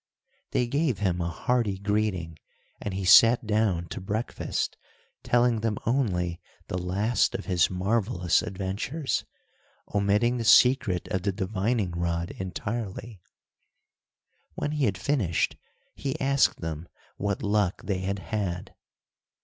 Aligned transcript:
They 0.49 0.65
gave 0.65 0.97
him 0.97 1.21
a 1.21 1.29
hearty 1.29 1.77
greeting, 1.77 2.39
and 2.81 2.95
he 2.95 3.05
sat 3.05 3.45
down 3.45 3.85
to 3.89 4.01
breakfast, 4.01 4.75
telling 5.21 5.59
them 5.61 5.77
only 5.85 6.41
the 6.69 6.77
last 6.79 7.35
of 7.35 7.45
his 7.45 7.69
marvelous 7.69 8.41
adventures, 8.41 9.25
omitting 9.93 10.37
the 10.37 10.43
secret 10.43 11.07
of 11.09 11.21
the 11.21 11.31
divining 11.31 11.91
rod 11.91 12.31
entirely. 12.31 13.21
When 14.55 14.71
he 14.71 14.85
had 14.85 14.97
finished, 14.97 15.55
he 15.93 16.19
asked 16.19 16.61
them 16.61 16.87
what 17.17 17.43
luck 17.43 17.83
they 17.83 17.99
had 17.99 18.17
had. 18.33 18.73